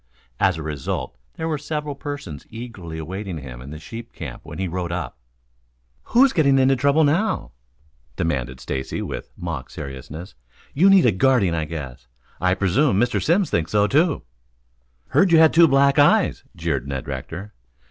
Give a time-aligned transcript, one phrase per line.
[0.39, 4.57] As a result there were several persons eagerly awaiting him in the sheep camp when
[4.57, 5.15] he rode up.
[6.05, 7.51] "Who's getting into trouble now?"
[8.15, 10.33] demanded Stacy, with mock seriousness.
[10.73, 12.07] "You need a guardian, I guess.
[12.41, 13.21] I presume Mr.
[13.21, 14.23] Simms thinks so, too."
[15.09, 17.53] "Heard you had two black eyes," jeered Ned Rector.